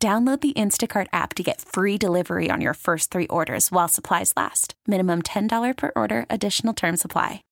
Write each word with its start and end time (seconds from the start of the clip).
Download 0.00 0.40
the 0.40 0.52
Instacart 0.52 1.08
app 1.12 1.34
to 1.34 1.42
get 1.42 1.60
free 1.60 1.98
delivery 1.98 2.50
on 2.52 2.60
your 2.60 2.74
first 2.74 3.10
three 3.10 3.26
orders 3.26 3.72
while 3.72 3.88
supplies 3.88 4.32
last. 4.36 4.74
Minimum 4.86 5.22
$10 5.22 5.76
per 5.76 5.90
order, 5.96 6.24
additional 6.30 6.72
term 6.72 6.96
supply. 6.96 7.42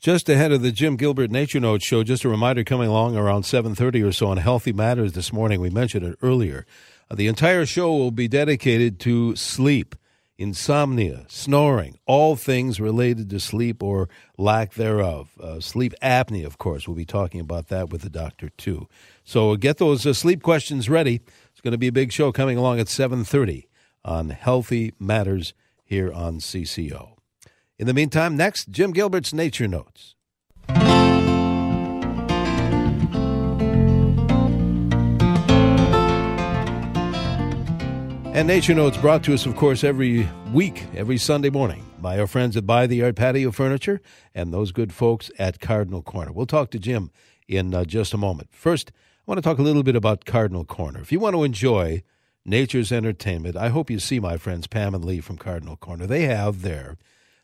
Just 0.00 0.28
ahead 0.28 0.50
of 0.50 0.60
the 0.60 0.72
Jim 0.72 0.96
Gilbert 0.96 1.30
Nature 1.30 1.60
Notes 1.60 1.86
show, 1.86 2.02
just 2.02 2.24
a 2.24 2.28
reminder 2.28 2.64
coming 2.64 2.88
along 2.88 3.16
around 3.16 3.44
7:30 3.44 4.02
or 4.02 4.10
so 4.10 4.26
on 4.26 4.38
Healthy 4.38 4.72
Matters 4.72 5.12
this 5.12 5.32
morning. 5.32 5.60
We 5.60 5.70
mentioned 5.70 6.04
it 6.04 6.18
earlier. 6.20 6.66
Uh, 7.08 7.14
the 7.14 7.28
entire 7.28 7.64
show 7.64 7.96
will 7.96 8.10
be 8.10 8.26
dedicated 8.26 8.98
to 9.00 9.36
sleep, 9.36 9.94
insomnia, 10.36 11.24
snoring, 11.28 11.96
all 12.06 12.34
things 12.34 12.80
related 12.80 13.30
to 13.30 13.38
sleep 13.38 13.84
or 13.84 14.08
lack 14.36 14.74
thereof. 14.74 15.30
Uh, 15.40 15.60
sleep 15.60 15.94
apnea, 16.02 16.44
of 16.44 16.58
course. 16.58 16.88
We'll 16.88 16.96
be 16.96 17.06
talking 17.06 17.40
about 17.40 17.68
that 17.68 17.90
with 17.90 18.02
the 18.02 18.10
doctor 18.10 18.50
too. 18.58 18.88
So 19.22 19.54
get 19.56 19.78
those 19.78 20.04
uh, 20.04 20.12
sleep 20.12 20.42
questions 20.42 20.90
ready 20.90 21.22
going 21.64 21.72
to 21.72 21.78
be 21.78 21.88
a 21.88 21.92
big 21.92 22.12
show 22.12 22.30
coming 22.30 22.58
along 22.58 22.78
at 22.78 22.88
7.30 22.88 23.68
on 24.04 24.28
Healthy 24.28 24.92
Matters 24.98 25.54
here 25.82 26.12
on 26.12 26.38
CCO. 26.38 27.16
In 27.78 27.86
the 27.86 27.94
meantime, 27.94 28.36
next, 28.36 28.68
Jim 28.68 28.92
Gilbert's 28.92 29.32
Nature 29.32 29.66
Notes. 29.66 30.14
And 38.34 38.46
Nature 38.46 38.74
Notes 38.74 38.98
brought 38.98 39.24
to 39.24 39.32
us, 39.32 39.46
of 39.46 39.56
course, 39.56 39.82
every 39.82 40.28
week, 40.52 40.84
every 40.94 41.16
Sunday 41.16 41.48
morning 41.48 41.82
by 41.98 42.18
our 42.18 42.26
friends 42.26 42.58
at 42.58 42.66
Buy 42.66 42.86
the 42.86 42.96
Yard 42.96 43.16
Patio 43.16 43.50
Furniture 43.50 44.02
and 44.34 44.52
those 44.52 44.70
good 44.70 44.92
folks 44.92 45.30
at 45.38 45.60
Cardinal 45.60 46.02
Corner. 46.02 46.30
We'll 46.30 46.44
talk 46.44 46.70
to 46.72 46.78
Jim 46.78 47.10
in 47.48 47.72
uh, 47.72 47.84
just 47.84 48.12
a 48.12 48.18
moment. 48.18 48.50
First, 48.52 48.92
I 49.26 49.30
want 49.30 49.38
to 49.38 49.42
talk 49.48 49.58
a 49.58 49.62
little 49.62 49.82
bit 49.82 49.96
about 49.96 50.26
Cardinal 50.26 50.66
Corner. 50.66 51.00
If 51.00 51.10
you 51.10 51.18
want 51.18 51.34
to 51.34 51.44
enjoy 51.44 52.02
nature's 52.44 52.92
entertainment, 52.92 53.56
I 53.56 53.70
hope 53.70 53.88
you 53.88 53.98
see 53.98 54.20
my 54.20 54.36
friends 54.36 54.66
Pam 54.66 54.94
and 54.94 55.02
Lee 55.02 55.20
from 55.20 55.38
Cardinal 55.38 55.78
Corner. 55.78 56.06
They 56.06 56.24
have 56.24 56.60
there 56.60 56.98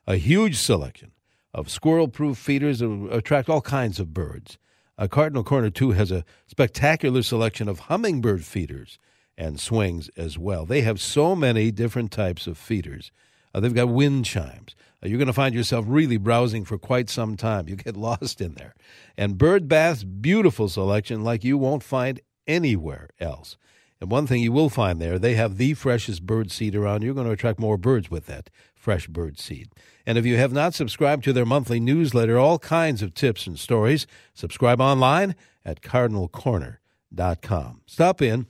a 0.07 0.17
huge 0.17 0.57
selection 0.59 1.13
of 1.55 1.71
squirrel 1.71 2.09
proof 2.09 2.37
feeders 2.37 2.81
that 2.81 3.09
attract 3.11 3.49
all 3.49 3.63
kinds 3.63 3.99
of 3.99 4.13
birds. 4.13 4.59
Uh, 4.99 5.09
Cardinal 5.09 5.43
Corner, 5.43 5.71
too, 5.71 5.93
has 5.93 6.13
a 6.13 6.27
spectacular 6.47 7.23
selection 7.23 7.67
of 7.67 7.79
hummingbird 7.79 8.45
feeders 8.45 8.99
and 9.39 9.59
swings 9.59 10.11
as 10.19 10.37
well. 10.37 10.67
They 10.67 10.83
have 10.83 11.01
so 11.01 11.35
many 11.35 11.71
different 11.71 12.13
types 12.13 12.47
of 12.47 12.59
feeders. 12.59 13.11
Uh, 13.55 13.61
they've 13.61 13.73
got 13.73 13.89
wind 13.89 14.27
chimes. 14.27 14.77
You're 15.03 15.19
going 15.19 15.29
to 15.29 15.33
find 15.33 15.55
yourself 15.55 15.87
really 15.89 16.19
browsing 16.19 16.65
for 16.65 16.79
quite 16.79 17.09
some 17.09 17.37
time. 17.37 17.69
You 17.69 17.77
get 17.77 17.97
lost 18.11 18.41
in 18.41 18.55
there. 18.55 18.75
And 19.17 19.39
Bird 19.39 19.69
Bath's 19.69 20.05
beautiful 20.05 20.69
selection, 20.69 21.25
like 21.25 21.45
you 21.45 21.57
won't 21.57 21.83
find 21.83 22.21
anywhere 22.47 23.09
else. 23.19 23.57
And 24.01 24.11
one 24.11 24.27
thing 24.27 24.43
you 24.43 24.53
will 24.53 24.71
find 24.71 25.01
there, 25.01 25.19
they 25.19 25.35
have 25.35 25.59
the 25.59 25.75
freshest 25.75 26.25
bird 26.25 26.51
seed 26.51 26.75
around. 26.75 27.03
You're 27.03 27.15
going 27.15 27.27
to 27.27 27.33
attract 27.33 27.59
more 27.59 27.77
birds 27.77 28.11
with 28.11 28.27
that 28.27 28.49
fresh 28.75 29.07
bird 29.07 29.39
seed. 29.39 29.69
And 30.07 30.17
if 30.17 30.25
you 30.25 30.39
have 30.39 30.53
not 30.53 30.75
subscribed 30.75 31.23
to 31.25 31.35
their 31.35 31.45
monthly 31.45 31.81
newsletter, 31.81 32.39
all 32.39 32.59
kinds 32.59 33.03
of 33.03 33.13
tips 33.13 33.47
and 33.47 33.59
stories, 33.59 34.07
subscribe 34.33 34.81
online 34.81 35.35
at 35.67 35.83
cardinalcorner.com. 35.83 37.83
Stop 37.87 38.23
in 38.23 38.47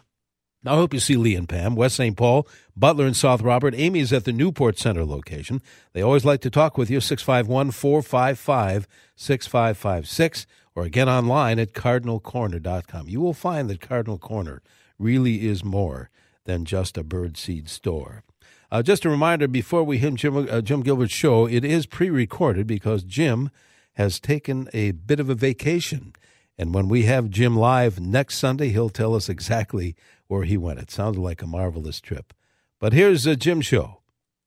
I 0.67 0.75
hope 0.75 0.93
you 0.93 1.01
see 1.01 1.17
Lee 1.17 1.37
and 1.37 1.49
Pam, 1.49 1.75
West 1.75 1.97
St. 1.97 2.15
Paul, 2.17 2.47
Butler, 2.77 3.07
and 3.07 3.17
South 3.17 3.41
Robert. 3.41 3.75
Amy 3.75 4.01
is 4.01 4.13
at 4.13 4.25
the 4.25 4.33
Newport 4.33 4.79
Center 4.79 5.07
location. 5.07 5.63
They 5.95 6.03
always 6.03 6.25
like 6.25 6.43
to 6.43 6.51
talk 6.51 6.77
with 6.77 6.91
you, 6.91 7.01
651 7.01 7.71
455 7.71 8.87
6556, 9.17 10.47
or 10.75 10.85
again 10.85 11.09
online 11.09 11.59
at 11.59 11.73
cardinalcorner.com. 11.73 13.09
You 13.09 13.21
will 13.21 13.33
find 13.33 13.71
that 13.71 13.81
Cardinal 13.81 14.19
Corner 14.19 14.61
really 14.99 15.47
is 15.47 15.65
more 15.65 16.11
than 16.45 16.67
just 16.67 16.99
a 16.99 17.05
birdseed 17.05 17.69
store. 17.69 18.23
Uh, 18.71 18.83
just 18.83 19.05
a 19.05 19.11
reminder 19.11 19.49
before 19.49 19.83
we 19.83 19.99
hit 19.99 20.15
Jim, 20.15 20.37
uh, 20.37 20.61
Jim 20.61 20.83
Gilbert's 20.83 21.13
show, 21.13 21.47
it 21.47 21.65
is 21.65 21.87
pre 21.87 22.11
recorded 22.11 22.67
because 22.67 23.03
Jim 23.03 23.51
has 23.95 24.21
taken 24.21 24.69
a 24.75 24.93
bit 24.93 25.21
of 25.21 25.31
a 25.31 25.35
vacation. 25.35 26.13
And 26.57 26.75
when 26.75 26.89
we 26.89 27.05
have 27.05 27.31
Jim 27.31 27.57
live 27.57 27.99
next 27.99 28.37
Sunday, 28.37 28.69
he'll 28.69 28.91
tell 28.91 29.15
us 29.15 29.29
exactly 29.31 29.97
where 30.31 30.45
he 30.45 30.57
went. 30.57 30.79
It 30.79 30.91
sounded 30.91 31.21
like 31.21 31.43
a 31.43 31.47
marvelous 31.47 32.01
trip. 32.01 32.33
But 32.79 32.93
here's 32.93 33.27
a 33.27 33.35
Jim 33.35 33.61
show. 33.61 34.01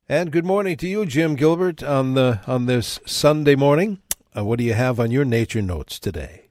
And 0.08 0.32
good 0.32 0.46
morning 0.46 0.78
to 0.78 0.88
you, 0.88 1.06
Jim 1.06 1.36
Gilbert, 1.36 1.84
on 1.84 2.14
the 2.14 2.40
on 2.48 2.66
this 2.66 3.00
Sunday 3.06 3.56
morning. 3.56 4.00
Uh, 4.36 4.46
what 4.46 4.60
do 4.60 4.66
you 4.66 4.74
have 4.74 5.00
on 5.00 5.12
your 5.12 5.26
nature 5.26 5.62
notes 5.62 6.00
today? 6.00 6.46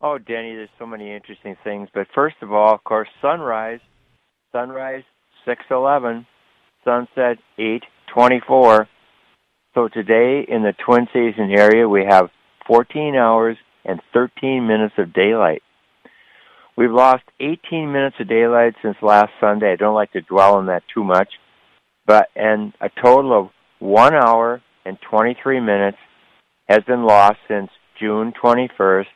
Oh, 0.00 0.18
Denny, 0.18 0.54
there's 0.54 0.68
so 0.78 0.86
many 0.86 1.14
interesting 1.14 1.56
things. 1.64 1.88
But 1.94 2.08
first 2.14 2.36
of 2.42 2.52
all, 2.52 2.74
of 2.74 2.84
course, 2.84 3.08
sunrise. 3.22 3.80
Sunrise 4.52 5.04
six 5.44 5.62
eleven, 5.70 6.26
sunset 6.84 7.38
eight 7.58 7.84
twenty 8.12 8.40
four. 8.46 8.88
So 9.74 9.88
today 9.88 10.44
in 10.48 10.62
the 10.62 10.74
Twin 10.84 11.06
Cities 11.12 11.34
area, 11.38 11.88
we 11.88 12.04
have 12.08 12.30
14 12.66 13.14
hours 13.14 13.56
and 13.84 14.00
13 14.12 14.66
minutes 14.66 14.94
of 14.98 15.12
daylight. 15.12 15.62
We've 16.78 16.92
lost 16.92 17.24
18 17.40 17.90
minutes 17.90 18.14
of 18.20 18.28
daylight 18.28 18.74
since 18.82 18.94
last 19.02 19.32
Sunday. 19.40 19.72
I 19.72 19.74
don't 19.74 19.96
like 19.96 20.12
to 20.12 20.20
dwell 20.20 20.54
on 20.54 20.66
that 20.66 20.84
too 20.94 21.02
much, 21.02 21.26
but 22.06 22.28
and 22.36 22.72
a 22.80 22.88
total 23.02 23.36
of 23.36 23.48
one 23.80 24.14
hour 24.14 24.62
and 24.84 24.96
23 25.10 25.58
minutes 25.58 25.98
has 26.68 26.84
been 26.84 27.02
lost 27.02 27.38
since 27.48 27.68
June 27.98 28.32
21st, 28.40 29.06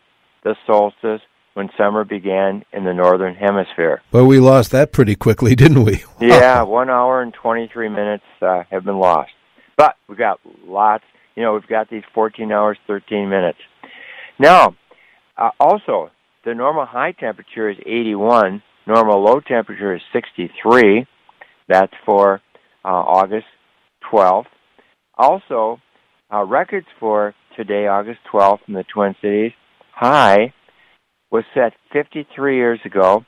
the 0.42 0.56
solstice, 0.66 1.20
when 1.54 1.70
summer 1.78 2.02
began 2.02 2.64
in 2.72 2.82
the 2.82 2.92
northern 2.92 3.36
hemisphere. 3.36 4.02
Well, 4.10 4.26
we 4.26 4.40
lost 4.40 4.72
that 4.72 4.90
pretty 4.90 5.14
quickly, 5.14 5.54
didn't 5.64 5.84
we? 5.84 6.02
yeah, 6.20 6.62
one 6.62 6.90
hour 6.90 7.22
and 7.22 7.32
23 7.32 7.88
minutes 7.90 8.24
uh, 8.40 8.64
have 8.72 8.84
been 8.84 8.98
lost. 8.98 9.30
But 9.76 9.94
we've 10.08 10.18
got 10.18 10.40
lots, 10.66 11.04
you 11.36 11.44
know, 11.44 11.52
we've 11.52 11.68
got 11.68 11.88
these 11.88 12.02
14 12.12 12.50
hours, 12.50 12.76
13 12.88 13.28
minutes. 13.28 13.58
Now, 14.40 14.74
uh, 15.36 15.50
also, 15.60 16.10
the 16.44 16.54
normal 16.54 16.86
high 16.86 17.12
temperature 17.12 17.70
is 17.70 17.76
81. 17.86 18.62
Normal 18.86 19.22
low 19.22 19.40
temperature 19.40 19.94
is 19.94 20.02
63. 20.12 21.06
That's 21.68 21.92
for 22.04 22.40
uh, 22.84 22.88
August 22.88 23.46
12th. 24.12 24.46
Also, 25.16 25.80
uh, 26.32 26.44
records 26.44 26.86
for 26.98 27.34
today, 27.56 27.86
August 27.86 28.20
12th, 28.32 28.60
in 28.66 28.74
the 28.74 28.84
Twin 28.92 29.14
Cities, 29.20 29.52
high 29.94 30.52
was 31.30 31.44
set 31.54 31.72
53 31.92 32.56
years 32.56 32.80
ago, 32.84 33.24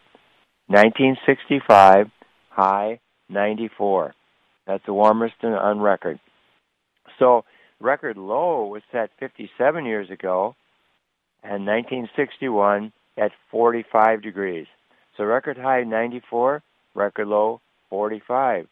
1965, 0.67 2.07
high 2.51 3.01
94. 3.29 4.15
That's 4.67 4.85
the 4.87 4.93
warmest 4.93 5.35
on 5.43 5.81
record. 5.81 6.19
So, 7.19 7.45
record 7.81 8.17
low 8.17 8.67
was 8.67 8.83
set 8.91 9.11
57 9.21 9.87
years 9.87 10.11
ago, 10.11 10.55
and 11.43 11.67
1961, 11.67 12.93
at 13.17 13.33
45 13.51 14.23
degrees. 14.23 14.67
So 15.17 15.25
record 15.25 15.57
high 15.57 15.83
94, 15.85 16.63
record 16.95 17.29
low 17.29 17.61
45. 17.91 18.67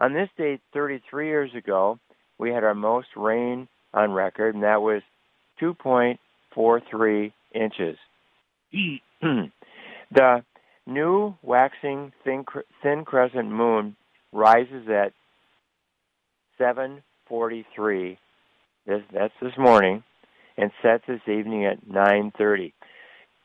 On 0.00 0.12
this 0.12 0.28
date, 0.36 0.60
33 0.72 1.28
years 1.28 1.50
ago, 1.54 1.98
we 2.38 2.50
had 2.50 2.64
our 2.64 2.74
most 2.74 3.08
rain 3.16 3.68
on 3.92 4.12
record, 4.12 4.54
and 4.54 4.64
that 4.64 4.82
was 4.82 5.02
2.43 5.62 7.32
inches. 7.54 7.96
the 10.12 10.44
new 10.86 11.34
waxing 11.42 12.12
thin, 12.24 12.44
thin 12.82 13.04
crescent 13.04 13.50
moon 13.50 13.96
rises 14.32 14.88
at 14.88 15.12
7:43. 16.60 18.16
This, 18.86 19.00
that's 19.12 19.32
this 19.40 19.56
morning, 19.56 20.02
and 20.58 20.70
sets 20.82 21.04
this 21.06 21.20
evening 21.28 21.64
at 21.64 21.86
9:30. 21.86 22.72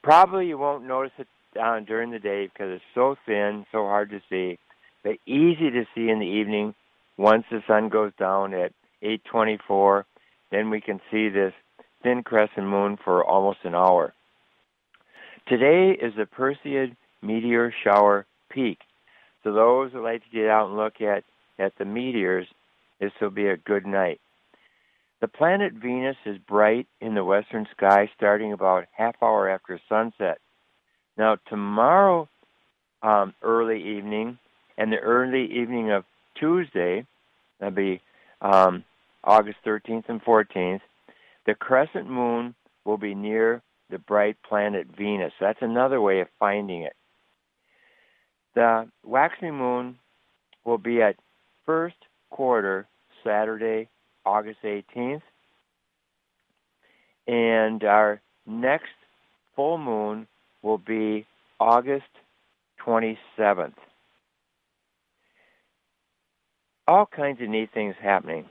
Probably 0.03 0.47
you 0.47 0.57
won't 0.57 0.85
notice 0.85 1.11
it 1.17 1.27
down 1.53 1.85
during 1.85 2.11
the 2.11 2.19
day 2.19 2.47
because 2.47 2.71
it's 2.71 2.83
so 2.95 3.15
thin, 3.25 3.65
so 3.71 3.79
hard 3.79 4.09
to 4.11 4.21
see, 4.29 4.57
but 5.03 5.17
easy 5.25 5.69
to 5.71 5.85
see 5.95 6.09
in 6.09 6.19
the 6.19 6.25
evening 6.25 6.73
once 7.17 7.43
the 7.51 7.61
sun 7.67 7.89
goes 7.89 8.13
down 8.17 8.53
at 8.53 8.71
8:24. 9.01 10.05
Then 10.51 10.69
we 10.69 10.81
can 10.81 11.01
see 11.11 11.29
this 11.29 11.53
thin 12.01 12.23
crescent 12.23 12.65
moon 12.65 12.97
for 12.97 13.23
almost 13.23 13.59
an 13.63 13.75
hour. 13.75 14.13
Today 15.47 15.91
is 15.91 16.13
the 16.15 16.25
Perseid 16.25 16.95
meteor 17.21 17.73
shower 17.83 18.25
peak. 18.49 18.79
So 19.43 19.53
those 19.53 19.91
who 19.91 20.01
like 20.01 20.23
to 20.23 20.29
get 20.29 20.49
out 20.49 20.67
and 20.67 20.77
look 20.77 21.01
at, 21.01 21.23
at 21.57 21.77
the 21.77 21.85
meteors, 21.85 22.47
this 22.99 23.11
will 23.19 23.29
be 23.29 23.47
a 23.47 23.57
good 23.57 23.85
night. 23.85 24.19
The 25.21 25.27
planet 25.27 25.73
Venus 25.73 26.15
is 26.25 26.37
bright 26.37 26.87
in 27.01 27.13
the 27.13 27.25
western 27.25 27.67
sky 27.75 28.09
starting 28.15 28.53
about 28.53 28.85
half 28.91 29.15
hour 29.21 29.49
after 29.49 29.79
sunset. 29.89 30.39
Now 31.17 31.37
tomorrow 31.47 32.29
um, 33.01 33.33
early 33.41 33.97
evening 33.97 34.37
and 34.77 34.91
the 34.91 34.99
early 34.99 35.45
evening 35.45 35.91
of 35.91 36.05
Tuesday, 36.39 37.05
that'll 37.59 37.75
be 37.75 38.01
um, 38.41 38.85
August 39.23 39.57
13th 39.65 40.05
and 40.07 40.23
14th, 40.23 40.79
the 41.45 41.53
crescent 41.53 42.09
moon 42.09 42.55
will 42.85 42.97
be 42.97 43.13
near 43.13 43.61
the 43.89 43.97
bright 43.97 44.37
planet 44.47 44.87
Venus. 44.97 45.33
That's 45.39 45.61
another 45.61 45.99
way 45.99 46.21
of 46.21 46.27
finding 46.39 46.83
it. 46.83 46.95
The 48.55 48.89
waxing 49.03 49.55
moon 49.55 49.97
will 50.63 50.77
be 50.77 51.01
at 51.01 51.15
first 51.65 51.95
quarter 52.29 52.87
Saturday, 53.23 53.89
August 54.29 54.59
18th. 54.63 55.21
And 57.27 57.83
our 57.83 58.21
next 58.45 58.93
full 59.55 59.79
moon 59.79 60.27
will 60.61 60.77
be 60.77 61.25
August 61.59 62.05
27th. 62.85 63.73
All 66.87 67.07
kinds 67.07 67.41
of 67.41 67.49
neat 67.49 67.69
things 67.73 67.95
happening. 68.01 68.45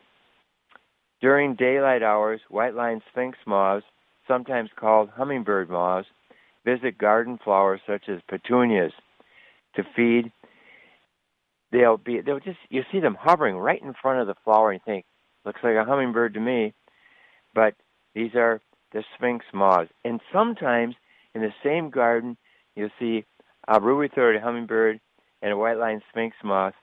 During 1.20 1.54
daylight 1.54 2.02
hours, 2.02 2.40
white-lined 2.48 3.02
sphinx 3.10 3.38
moths, 3.46 3.86
sometimes 4.26 4.70
called 4.76 5.10
hummingbird 5.10 5.70
moths, 5.70 6.08
visit 6.64 6.98
garden 6.98 7.38
flowers 7.42 7.80
such 7.86 8.08
as 8.08 8.20
petunias 8.28 8.92
to 9.76 9.84
feed. 9.96 10.32
They'll 11.70 11.96
be 11.96 12.20
they'll 12.20 12.40
just 12.40 12.58
you 12.68 12.82
see 12.92 13.00
them 13.00 13.16
hovering 13.18 13.56
right 13.56 13.82
in 13.82 13.94
front 14.00 14.20
of 14.20 14.26
the 14.26 14.36
flower 14.44 14.70
and 14.70 14.80
you 14.86 14.92
think, 14.92 15.04
looks 15.48 15.64
like 15.64 15.76
a 15.76 15.84
hummingbird 15.84 16.34
to 16.34 16.40
me. 16.40 16.74
But 17.54 17.74
these 18.14 18.34
are 18.34 18.60
the 18.92 19.02
sphinx 19.16 19.46
moths. 19.54 19.90
And 20.04 20.20
sometimes 20.30 20.94
in 21.34 21.40
the 21.40 21.54
same 21.64 21.88
garden 21.88 22.36
you'll 22.76 22.90
see 22.98 23.24
a 23.66 23.80
ruby-throated 23.80 24.42
hummingbird 24.42 25.00
and 25.40 25.52
a 25.52 25.56
white-lined 25.56 26.02
sphinx 26.10 26.36
moth 26.44 26.74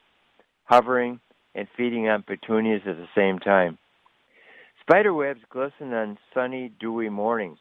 hovering 0.65 1.19
and 1.53 1.67
feeding 1.77 2.09
on 2.09 2.23
petunias 2.23 2.81
at 2.87 2.97
the 2.97 3.07
same 3.15 3.37
time. 3.37 3.77
Spider 4.81 5.13
webs 5.13 5.41
glisten 5.49 5.93
on 5.93 6.17
sunny, 6.33 6.71
dewy 6.79 7.09
mornings. 7.09 7.59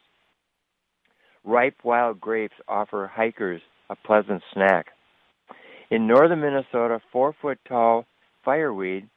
Ripe 1.43 1.77
wild 1.83 2.19
grapes 2.19 2.55
offer 2.67 3.09
hikers 3.13 3.61
a 3.91 3.95
pleasant 3.95 4.41
snack. 4.53 4.87
In 5.91 6.07
northern 6.07 6.41
Minnesota, 6.41 6.99
four 7.11 7.35
foot 7.39 7.59
tall 7.67 8.05
fireweed 8.43 9.07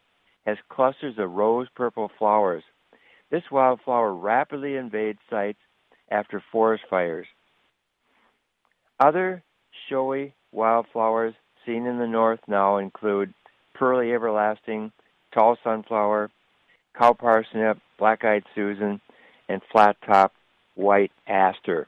has 0.48 0.56
clusters 0.70 1.18
of 1.18 1.30
rose 1.30 1.68
purple 1.74 2.10
flowers. 2.18 2.62
This 3.30 3.42
wildflower 3.52 4.14
rapidly 4.14 4.76
invades 4.76 5.18
sites 5.28 5.58
after 6.10 6.42
forest 6.50 6.84
fires. 6.88 7.26
Other 8.98 9.42
showy 9.90 10.32
wildflowers 10.50 11.34
seen 11.66 11.84
in 11.84 11.98
the 11.98 12.06
north 12.06 12.40
now 12.48 12.78
include 12.78 13.34
pearly 13.74 14.14
everlasting, 14.14 14.90
tall 15.34 15.58
sunflower, 15.62 16.30
cow 16.96 17.12
parsnip, 17.12 17.76
black-eyed 17.98 18.44
Susan, 18.54 19.02
and 19.50 19.60
flat-top 19.70 20.32
white 20.76 21.12
aster. 21.26 21.86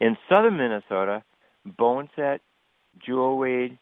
In 0.00 0.16
southern 0.30 0.56
Minnesota, 0.56 1.22
boneset, 1.78 2.38
jewelweed, 3.06 3.78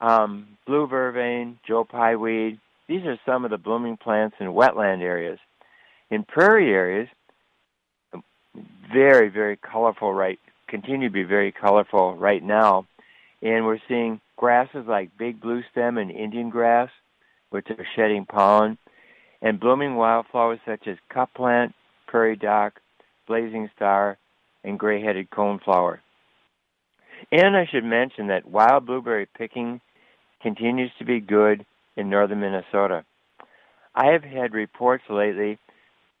um, 0.00 0.46
blue 0.66 0.86
vervain, 0.86 1.56
Joe 1.66 1.84
Pye 1.84 2.16
weed, 2.16 2.60
these 2.88 3.04
are 3.04 3.18
some 3.26 3.44
of 3.44 3.50
the 3.50 3.58
blooming 3.58 3.96
plants 3.96 4.36
in 4.40 4.46
wetland 4.48 5.02
areas. 5.02 5.38
In 6.10 6.24
prairie 6.24 6.72
areas, 6.72 7.08
very, 8.92 9.28
very 9.28 9.56
colorful 9.56 10.12
right 10.12 10.38
continue 10.68 11.08
to 11.08 11.12
be 11.12 11.24
very 11.24 11.50
colorful 11.50 12.14
right 12.14 12.42
now. 12.42 12.86
And 13.42 13.64
we're 13.64 13.80
seeing 13.88 14.20
grasses 14.36 14.86
like 14.86 15.16
big 15.18 15.40
blue 15.40 15.62
stem 15.70 15.98
and 15.98 16.10
Indian 16.10 16.50
grass, 16.50 16.90
which 17.50 17.68
are 17.70 17.86
shedding 17.96 18.26
pollen, 18.26 18.78
and 19.40 19.60
blooming 19.60 19.96
wildflowers 19.96 20.60
such 20.66 20.86
as 20.86 20.96
cup 21.12 21.32
plant, 21.34 21.74
prairie 22.06 22.36
dock, 22.36 22.74
blazing 23.26 23.70
star, 23.74 24.18
and 24.64 24.78
gray-headed 24.78 25.30
coneflower. 25.30 25.98
And 27.32 27.56
I 27.56 27.66
should 27.70 27.84
mention 27.84 28.28
that 28.28 28.48
wild 28.48 28.86
blueberry 28.86 29.26
picking 29.26 29.80
continues 30.42 30.90
to 30.98 31.04
be 31.04 31.20
good 31.20 31.64
in 31.96 32.10
northern 32.10 32.40
Minnesota. 32.40 33.04
I 33.94 34.12
have 34.12 34.22
had 34.22 34.52
reports 34.52 35.04
lately 35.10 35.58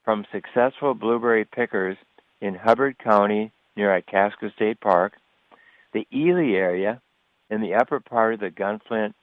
from 0.04 0.26
successful 0.32 0.94
blueberry 0.94 1.44
pickers 1.44 1.96
in 2.40 2.54
Hubbard 2.54 2.96
County 2.98 3.52
near 3.76 3.94
Itasca 3.94 4.52
State 4.56 4.80
Park, 4.80 5.12
the 5.92 6.06
Ely 6.12 6.52
area, 6.54 7.00
and 7.50 7.62
the 7.62 7.74
upper 7.74 8.00
part 8.00 8.34
of 8.34 8.40
the 8.40 8.50
Gunflint 8.50 9.14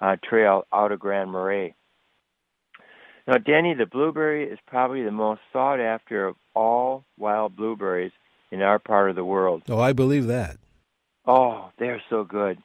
uh, 0.00 0.16
Trail 0.24 0.64
out 0.72 0.92
of 0.92 1.00
Grand 1.00 1.30
Marais. 1.30 1.74
Now, 3.26 3.36
Danny, 3.36 3.74
the 3.74 3.84
blueberry 3.84 4.48
is 4.48 4.58
probably 4.66 5.04
the 5.04 5.10
most 5.10 5.40
sought 5.52 5.80
after 5.80 6.28
of 6.28 6.36
all 6.54 7.04
wild 7.18 7.54
blueberries 7.56 8.12
in 8.50 8.62
our 8.62 8.78
part 8.78 9.10
of 9.10 9.16
the 9.16 9.24
world. 9.24 9.62
Oh, 9.68 9.80
I 9.80 9.92
believe 9.92 10.26
that. 10.28 10.56
Oh, 11.26 11.70
they're 11.78 12.02
so 12.08 12.24
good. 12.24 12.58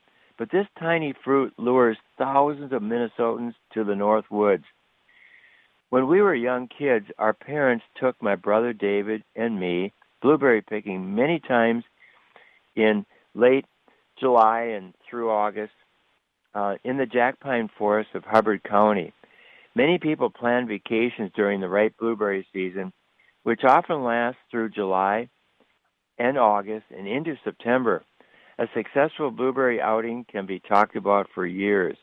But 0.44 0.52
this 0.52 0.68
tiny 0.78 1.14
fruit 1.24 1.54
lures 1.56 1.96
thousands 2.18 2.74
of 2.74 2.82
Minnesotans 2.82 3.54
to 3.76 3.86
the 3.86 3.96
North 3.96 4.26
Woods. 4.30 4.66
When 5.90 6.10
we 6.10 6.22
were 6.22 6.36
young 6.36 6.68
kids, 6.68 7.06
our 7.18 7.32
parents 7.32 7.86
took 7.98 8.22
my 8.22 8.36
brother 8.36 8.74
David 8.74 9.24
and 9.38 9.58
me 9.58 9.94
blueberry 10.22 10.62
picking 10.62 11.16
many 11.16 11.40
times 11.40 11.86
in 12.76 13.06
late 13.34 13.66
July 14.20 14.74
and 14.76 14.94
through 15.10 15.32
August 15.32 15.72
uh, 16.54 16.76
in 16.84 16.98
the 16.98 17.06
Jack 17.06 17.40
Pine 17.40 17.70
Forest 17.78 18.10
of 18.14 18.26
Hubbard 18.26 18.66
County. 18.66 19.14
Many 19.76 19.98
people 19.98 20.30
plan 20.30 20.68
vacations 20.68 21.32
during 21.38 21.62
the 21.62 21.70
ripe 21.70 21.96
blueberry 21.98 22.46
season, 22.52 22.92
which 23.44 23.64
often 23.64 24.04
lasts 24.04 24.42
through 24.52 24.72
July 24.72 25.30
and 26.18 26.38
August 26.38 26.88
and 26.90 27.08
into 27.08 27.38
September. 27.46 28.04
A 28.60 28.68
successful 28.76 29.32
blueberry 29.32 29.82
outing 29.82 30.26
can 30.32 30.46
be 30.46 30.60
talked 30.60 30.96
about 30.96 31.28
for 31.34 31.46
years. 31.46 31.98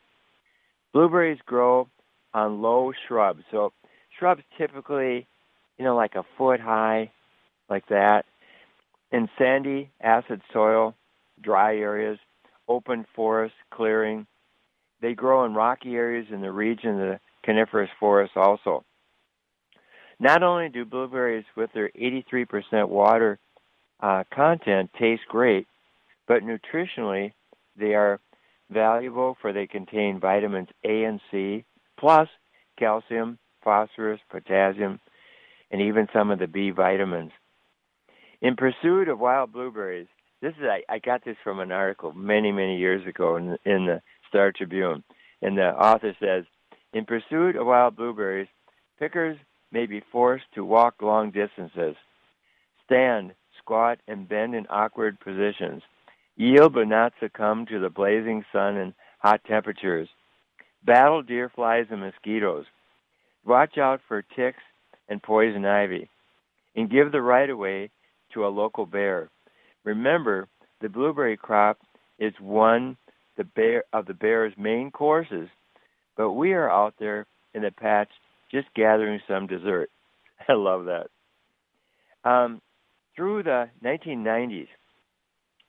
Blueberries 0.92 1.38
grow 1.46 1.88
on 2.34 2.60
low 2.62 2.92
shrubs. 3.06 3.42
So 3.50 3.72
shrubs 4.18 4.42
typically, 4.58 5.26
you 5.78 5.84
know, 5.84 5.94
like 5.94 6.16
a 6.16 6.24
foot 6.36 6.60
high, 6.60 7.10
like 7.68 7.86
that. 7.88 8.24
In 9.12 9.28
sandy, 9.38 9.90
acid 10.00 10.40
soil, 10.52 10.94
dry 11.40 11.76
areas, 11.76 12.18
open 12.68 13.06
forest, 13.14 13.54
clearing. 13.70 14.26
They 15.00 15.14
grow 15.14 15.44
in 15.44 15.54
rocky 15.54 15.94
areas 15.94 16.26
in 16.30 16.40
the 16.40 16.52
region 16.52 16.90
of 16.90 16.98
the 16.98 17.20
coniferous 17.44 17.90
forest 17.98 18.36
also. 18.36 18.84
Not 20.18 20.42
only 20.42 20.68
do 20.68 20.84
blueberries 20.84 21.46
with 21.56 21.70
their 21.72 21.90
83% 21.90 22.88
water 22.88 23.38
uh, 24.00 24.24
content 24.32 24.90
taste 24.98 25.22
great, 25.28 25.66
but 26.30 26.44
nutritionally 26.44 27.32
they 27.76 27.94
are 27.94 28.20
valuable 28.70 29.36
for 29.42 29.52
they 29.52 29.66
contain 29.66 30.20
vitamins 30.20 30.68
A 30.84 31.02
and 31.02 31.20
C, 31.28 31.64
plus 31.98 32.28
calcium, 32.78 33.36
phosphorus, 33.64 34.20
potassium, 34.30 35.00
and 35.72 35.82
even 35.82 36.06
some 36.12 36.30
of 36.30 36.38
the 36.38 36.46
B 36.46 36.70
vitamins. 36.70 37.32
In 38.40 38.54
pursuit 38.54 39.08
of 39.08 39.18
wild 39.18 39.52
blueberries, 39.52 40.06
this 40.40 40.52
is 40.52 40.62
I, 40.62 40.82
I 40.88 41.00
got 41.00 41.24
this 41.24 41.36
from 41.42 41.58
an 41.58 41.72
article 41.72 42.12
many 42.12 42.52
many 42.52 42.78
years 42.78 43.04
ago 43.08 43.34
in 43.34 43.58
in 43.64 43.86
the 43.86 44.00
Star 44.28 44.52
Tribune, 44.52 45.02
and 45.42 45.58
the 45.58 45.70
author 45.70 46.14
says 46.20 46.44
in 46.92 47.06
pursuit 47.06 47.56
of 47.56 47.66
wild 47.66 47.96
blueberries, 47.96 48.48
pickers 49.00 49.36
may 49.72 49.84
be 49.84 50.00
forced 50.12 50.46
to 50.54 50.64
walk 50.64 51.02
long 51.02 51.32
distances, 51.32 51.96
stand, 52.84 53.32
squat, 53.58 53.98
and 54.06 54.28
bend 54.28 54.54
in 54.54 54.68
awkward 54.70 55.18
positions, 55.18 55.82
yield 56.40 56.74
but 56.74 56.88
not 56.88 57.12
succumb 57.20 57.66
to 57.66 57.78
the 57.78 57.90
blazing 57.90 58.44
sun 58.52 58.76
and 58.76 58.94
hot 59.18 59.40
temperatures, 59.46 60.08
battle 60.84 61.22
deer 61.22 61.50
flies 61.54 61.86
and 61.90 62.00
mosquitoes, 62.00 62.64
watch 63.44 63.78
out 63.78 64.00
for 64.08 64.22
ticks 64.22 64.62
and 65.08 65.22
poison 65.22 65.64
ivy, 65.64 66.08
and 66.76 66.90
give 66.90 67.12
the 67.12 67.20
right 67.20 67.50
of 67.50 67.58
way 67.58 67.90
to 68.32 68.46
a 68.46 68.48
local 68.48 68.86
bear. 68.86 69.28
Remember, 69.84 70.48
the 70.80 70.88
blueberry 70.88 71.36
crop 71.36 71.78
is 72.18 72.32
one 72.40 72.96
the 73.36 73.44
bear, 73.44 73.84
of 73.92 74.06
the 74.06 74.14
bear's 74.14 74.52
main 74.56 74.90
courses 74.90 75.48
but 76.20 76.32
we 76.32 76.52
are 76.52 76.70
out 76.70 76.92
there 76.98 77.24
in 77.54 77.62
the 77.62 77.70
patch 77.70 78.10
just 78.50 78.68
gathering 78.74 79.20
some 79.26 79.46
dessert. 79.46 79.88
I 80.48 80.52
love 80.52 80.84
that. 80.84 81.06
Um, 82.28 82.60
through 83.16 83.44
the 83.44 83.70
1990s, 83.82 84.68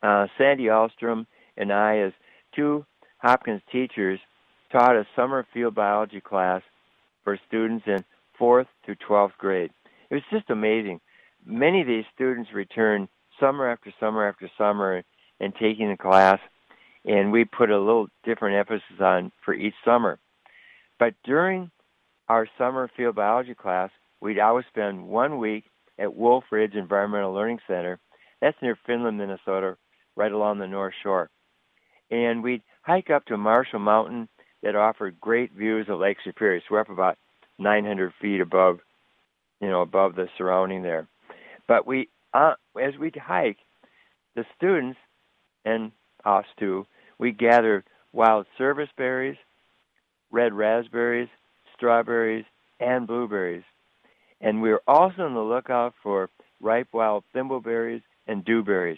uh, 0.03 0.27
Sandy 0.38 0.65
Ahlstrom 0.65 1.25
and 1.58 1.72
I, 1.72 2.00
as 2.00 2.13
two 2.55 2.86
Hopkins 3.17 3.62
teachers 3.72 4.20
taught 4.72 4.96
a 4.96 5.05
summer 5.15 5.46
field 5.53 5.75
biology 5.75 6.22
class 6.22 6.62
for 7.24 7.38
students 7.48 7.86
in 7.88 8.03
fourth 8.38 8.67
through 8.86 8.96
12th 9.08 9.38
grade. 9.38 9.72
It 10.10 10.15
was 10.15 10.24
just 10.31 10.50
amazing. 10.50 11.00
Many 11.46 11.81
of 11.81 11.88
these 11.88 12.05
students 12.13 12.51
returned 12.53 13.08
summer 13.39 13.70
after 13.70 13.93
summer 14.00 14.27
after 14.27 14.50
summer 14.58 15.03
and 15.39 15.53
taking 15.55 15.89
the 15.89 15.98
class, 15.98 16.39
and 17.05 17.31
we 17.31 17.46
put 17.46 17.70
a 17.70 17.77
little 17.79 18.08
different 18.24 18.58
emphasis 18.58 19.00
on 19.00 19.31
for 19.43 19.53
each 19.53 19.74
summer. 19.84 20.20
But 21.00 21.15
during 21.24 21.72
our 22.29 22.48
summer 22.58 22.89
field 22.96 23.15
biology 23.15 23.55
class, 23.55 23.89
we'd 24.22 24.39
always 24.39 24.65
spend 24.70 25.08
one 25.08 25.39
week 25.39 25.65
at 25.98 26.15
Wolf 26.15 26.46
Ridge 26.51 26.75
Environmental 26.75 27.34
Learning 27.34 27.60
Center. 27.67 28.00
That's 28.39 28.58
near 28.62 28.77
Finland, 28.86 29.17
Minnesota, 29.17 29.77
right 30.15 30.32
along 30.32 30.60
the 30.60 30.68
North 30.68 30.94
Shore. 31.03 31.30
And 32.10 32.44
we'd 32.44 32.63
hike 32.82 33.10
up 33.10 33.25
to 33.25 33.38
Marshall 33.38 33.80
Mountain 33.80 34.27
that 34.63 34.75
offered 34.75 35.20
great 35.20 35.51
views 35.53 35.88
of 35.89 36.00
Lake 36.00 36.18
Superior. 36.24 36.60
So 36.62 36.65
we're 36.72 36.82
up 36.82 36.89
about 36.89 37.18
900 37.58 38.13
feet 38.22 38.41
above, 38.41 38.80
you 39.60 39.70
know, 39.70 39.82
above 39.82 40.15
the 40.15 40.27
surrounding 40.38 40.84
there. 40.84 41.08
But 41.68 41.88
we, 41.88 42.10
uh, 42.34 42.53
as 42.82 42.98
we'd 43.00 43.15
hike, 43.15 43.58
the 44.36 44.46
students 44.58 44.98
and 45.65 45.91
us 46.25 46.46
too, 46.60 46.86
we 47.18 47.32
gathered 47.32 47.84
wild 48.13 48.46
service 48.58 48.89
berries, 48.98 49.38
red 50.32 50.53
raspberries, 50.53 51.30
strawberries, 51.75 52.46
and 52.80 53.08
blueberries. 53.08 53.63
And 54.39 54.62
we 54.62 54.70
were 54.70 54.84
also 54.88 55.24
on 55.24 55.34
the 55.34 55.39
lookout 55.39 55.94
for 56.01 56.30
ripe 56.60 56.88
wild 56.94 57.24
thimbleberries 57.36 58.01
and 58.27 58.44
dewberries. 58.44 58.98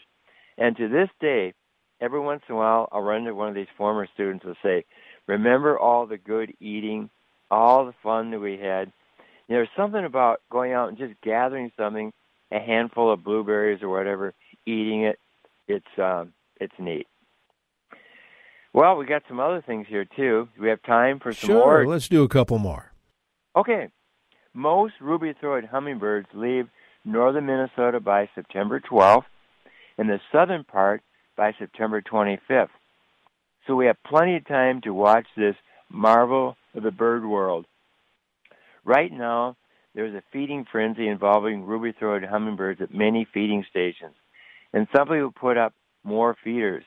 And 0.57 0.75
to 0.77 0.87
this 0.87 1.09
day, 1.19 1.53
every 2.01 2.19
once 2.19 2.43
in 2.47 2.55
a 2.55 2.57
while, 2.57 2.89
I'll 2.91 3.01
run 3.01 3.21
into 3.21 3.35
one 3.35 3.49
of 3.49 3.55
these 3.55 3.67
former 3.77 4.07
students 4.13 4.45
and 4.45 4.55
say, 4.63 4.85
Remember 5.27 5.79
all 5.79 6.05
the 6.05 6.17
good 6.17 6.53
eating, 6.59 7.09
all 7.49 7.85
the 7.85 7.93
fun 8.03 8.31
that 8.31 8.39
we 8.39 8.57
had. 8.57 8.91
You 9.47 9.55
know, 9.55 9.59
there's 9.59 9.69
something 9.77 10.03
about 10.03 10.41
going 10.51 10.73
out 10.73 10.89
and 10.89 10.97
just 10.97 11.13
gathering 11.21 11.71
something, 11.77 12.11
a 12.51 12.59
handful 12.59 13.11
of 13.11 13.23
blueberries 13.23 13.81
or 13.81 13.89
whatever, 13.89 14.33
eating 14.65 15.03
it. 15.03 15.17
It's 15.67 15.85
um, 15.97 16.33
it's 16.59 16.73
neat. 16.77 17.07
Well, 18.73 18.97
we 18.97 19.05
got 19.05 19.23
some 19.27 19.39
other 19.39 19.63
things 19.65 19.85
here 19.87 20.05
too. 20.05 20.49
Do 20.55 20.61
we 20.61 20.69
have 20.69 20.81
time 20.83 21.19
for 21.19 21.31
some 21.31 21.47
sure, 21.47 21.57
more? 21.57 21.83
Sure, 21.83 21.87
let's 21.87 22.07
do 22.09 22.23
a 22.23 22.27
couple 22.27 22.57
more. 22.57 22.91
Okay. 23.55 23.89
Most 24.55 24.93
ruby-throated 24.99 25.69
hummingbirds 25.69 26.27
leave 26.33 26.67
northern 27.05 27.45
Minnesota 27.45 27.99
by 27.99 28.29
September 28.35 28.79
12th, 28.79 29.25
and 29.97 30.09
the 30.09 30.19
southern 30.31 30.63
part 30.63 31.01
by 31.35 31.53
September 31.57 32.01
25th. 32.01 32.69
So 33.67 33.75
we 33.75 33.85
have 33.85 33.97
plenty 34.05 34.35
of 34.35 34.47
time 34.47 34.81
to 34.81 34.93
watch 34.93 35.27
this 35.37 35.55
marvel 35.89 36.55
of 36.75 36.83
the 36.83 36.91
bird 36.91 37.25
world. 37.25 37.65
Right 38.83 39.11
now, 39.11 39.55
there's 39.95 40.15
a 40.15 40.23
feeding 40.33 40.65
frenzy 40.69 41.07
involving 41.07 41.63
ruby-throated 41.63 42.27
hummingbirds 42.27 42.81
at 42.81 42.93
many 42.93 43.27
feeding 43.33 43.63
stations, 43.69 44.15
and 44.73 44.87
some 44.93 45.07
people 45.07 45.31
put 45.31 45.57
up 45.57 45.73
more 46.03 46.35
feeders. 46.43 46.83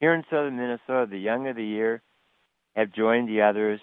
Here 0.00 0.14
in 0.14 0.24
southern 0.28 0.56
Minnesota, 0.56 1.06
the 1.10 1.18
young 1.18 1.48
of 1.48 1.56
the 1.56 1.64
year 1.64 2.02
have 2.74 2.92
joined 2.92 3.28
the 3.28 3.42
others, 3.42 3.80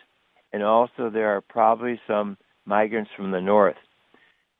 and 0.51 0.63
also 0.63 1.09
there 1.09 1.35
are 1.35 1.41
probably 1.41 1.99
some 2.07 2.37
migrants 2.65 3.11
from 3.15 3.31
the 3.31 3.41
north. 3.41 3.77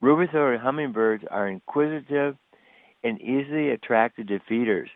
Ruby-throated 0.02 0.62
hummingbirds 0.62 1.26
are 1.30 1.48
inquisitive 1.48 2.38
and 3.08 3.22
easily 3.22 3.70
attracted 3.70 4.28
to 4.28 4.40
feeders. 4.48 4.90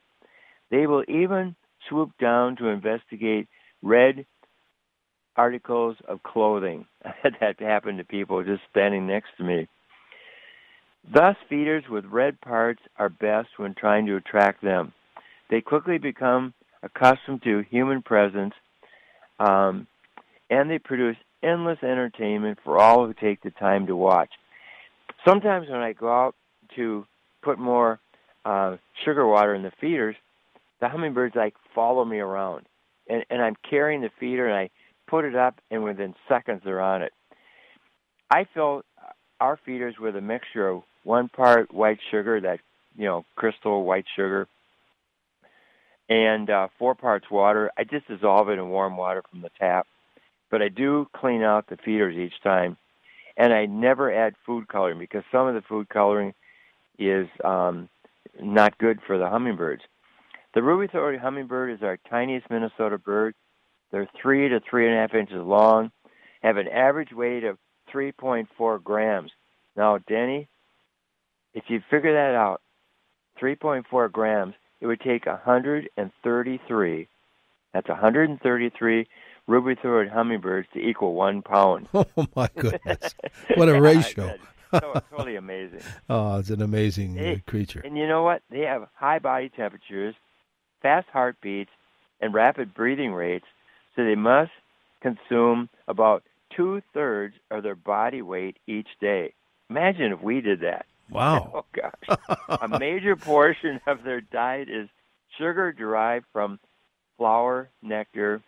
They 0.70 0.88
will 0.88 1.04
even 1.08 1.56
swoop 1.88 2.12
down 2.20 2.56
to 2.58 2.68
investigate 2.68 3.48
red 3.82 4.26
articles 5.36 5.98
of 6.08 6.24
clothing. 6.24 6.86
I 7.04 7.14
had 7.24 7.36
that 7.40 7.60
happen 7.60 7.98
to 7.98 8.04
people 8.04 8.44
just 8.44 8.62
standing 8.70 9.08
next 9.08 9.30
to 9.38 9.44
me. 9.44 9.68
Thus, 11.12 11.36
feeders 11.50 11.84
with 11.90 12.06
red 12.06 12.40
parts 12.42 12.82
are 12.98 13.10
best 13.10 13.50
when 13.58 13.74
trying 13.74 14.06
to 14.06 14.18
attract 14.18 14.64
them. 14.64 14.94
They 15.50 15.62
quickly 15.62 15.98
become 15.98 16.54
accustomed 16.84 17.44
to 17.44 17.64
human 17.70 18.02
presence, 18.04 18.54
um, 19.40 19.88
and 20.50 20.70
they 20.70 20.78
produce 20.78 21.18
endless 21.44 21.80
entertainment 21.82 22.60
for 22.64 22.78
all 22.78 23.08
who 23.08 23.14
take 23.14 23.42
the 23.42 23.52
time 23.52 23.88
to 23.88 23.96
watch. 23.96 24.30
Sometimes 25.28 25.70
when 25.70 25.80
I 25.80 25.94
go 25.94 26.08
out 26.08 26.36
to 26.76 27.06
put 27.42 27.60
more 27.60 28.00
uh, 28.46 28.78
sugar 29.06 29.28
water 29.28 29.54
in 29.54 29.64
the 29.64 29.72
feeders, 29.80 30.16
the 30.80 30.90
hummingbirds 30.90 31.36
like 31.36 31.54
follow 31.76 32.04
me 32.04 32.20
around, 32.20 32.66
and 33.08 33.24
and 33.30 33.42
I'm 33.42 33.56
carrying 33.70 34.02
the 34.02 34.10
feeder 34.20 34.48
and 34.48 34.56
I 34.56 34.70
put 35.08 35.26
it 35.26 35.36
up, 35.36 35.60
and 35.70 35.84
within 35.84 36.16
seconds 36.28 36.62
they're 36.64 36.82
on 36.82 37.02
it. 37.02 37.14
I 38.30 38.46
fill 38.54 38.84
our 39.40 39.60
feeders 39.66 39.96
with 40.00 40.16
a 40.16 40.22
mixture 40.22 40.70
of 40.70 40.84
one 41.04 41.30
part 41.30 41.74
white 41.74 42.00
sugar, 42.10 42.40
that 42.42 42.60
you 42.96 43.06
know 43.06 43.26
crystal 43.36 43.84
white 43.84 44.06
sugar, 44.16 44.48
and 46.10 46.50
uh, 46.50 46.68
four 46.80 46.96
parts 46.96 47.30
water. 47.30 47.72
I 47.78 47.84
just 47.84 48.08
dissolve 48.08 48.50
it 48.50 48.60
in 48.60 48.70
warm 48.70 48.98
water 48.98 49.24
from 49.30 49.42
the 49.42 49.52
tap, 49.60 49.88
but 50.50 50.62
I 50.62 50.70
do 50.70 51.08
clean 51.16 51.44
out 51.44 51.68
the 51.68 51.78
feeders 51.78 52.16
each 52.16 52.42
time, 52.44 52.78
and 53.38 53.54
I 53.54 53.66
never 53.66 54.12
add 54.12 54.36
food 54.46 54.68
coloring 54.68 55.00
because 55.00 55.24
some 55.32 55.48
of 55.48 55.54
the 55.54 55.62
food 55.62 55.90
coloring 55.90 56.34
is 57.10 57.28
um, 57.44 57.90
not 58.42 58.78
good 58.78 59.00
for 59.06 59.18
the 59.18 59.28
hummingbirds. 59.28 59.84
The 60.54 60.62
ruby-throated 60.62 61.22
hummingbird 61.22 61.72
is 61.72 61.84
our 61.84 61.98
tiniest 62.10 62.50
Minnesota 62.50 62.98
bird. 62.98 63.34
They're 63.92 64.10
three 64.22 64.50
to 64.50 64.60
three 64.70 64.88
and 64.88 64.96
a 64.96 65.00
half 65.00 65.14
inches 65.14 65.38
long, 65.38 65.92
have 66.42 66.58
an 66.58 66.68
average 66.68 67.12
weight 67.14 67.44
of 67.44 67.58
3.4 67.94 68.84
grams. 68.84 69.32
Now, 69.76 69.98
Denny, 70.08 70.48
if 71.54 71.66
you 71.68 71.82
figure 71.90 72.14
that 72.14 72.36
out, 72.36 72.62
3.4 73.42 74.12
grams, 74.12 74.54
it 74.80 74.88
would 74.88 75.02
take 75.02 75.26
133. 75.26 77.08
That's 77.74 77.88
133 77.88 79.08
ruby-throated 79.48 80.12
hummingbirds 80.12 80.68
to 80.74 80.80
equal 80.80 81.14
one 81.14 81.42
pound. 81.42 81.88
Oh 81.94 82.06
my 82.36 82.50
goodness! 82.58 83.16
What 83.56 83.70
a 83.70 83.82
ratio! 83.82 84.36
so 84.80 85.02
totally 85.10 85.36
amazing. 85.36 85.82
Oh, 86.10 86.40
it's 86.40 86.50
an 86.50 86.62
amazing 86.62 87.16
hey, 87.16 87.44
creature. 87.46 87.82
And 87.84 87.98
you 87.98 88.08
know 88.08 88.24
what? 88.24 88.42
They 88.50 88.62
have 88.62 88.88
high 88.96 89.20
body 89.20 89.50
temperatures 89.50 90.16
fast 90.82 91.08
heartbeats, 91.12 91.72
and 92.20 92.34
rapid 92.34 92.74
breathing 92.74 93.14
rates, 93.14 93.46
so 93.96 94.04
they 94.04 94.16
must 94.16 94.52
consume 95.02 95.70
about 95.88 96.24
two 96.56 96.82
thirds 96.94 97.36
of 97.50 97.64
their 97.64 97.76
body 97.76 98.22
weight 98.22 98.58
each 98.68 98.88
day. 99.00 99.34
Imagine 99.70 100.12
if 100.12 100.22
we 100.22 100.42
did 100.42 100.62
that. 100.62 100.86
Wow. 101.12 101.52
Oh, 101.54 101.66
gosh. 101.74 102.18
a 102.62 102.80
major 102.80 103.18
portion 103.18 103.82
of 103.86 104.02
their 104.06 104.22
diet 104.22 104.70
is 104.70 104.88
sugar 105.38 105.74
derived 105.74 106.26
from 106.32 106.58
flower, 107.18 107.70
nectar, 107.82 108.42